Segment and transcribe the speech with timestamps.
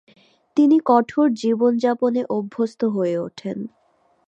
[0.57, 3.57] তিনি কঠোর জীবন যাপনে অভ্যস্ত হয়ে ওঠেন।